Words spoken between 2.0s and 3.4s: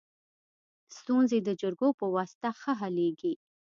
واسطه ښه حلیږي.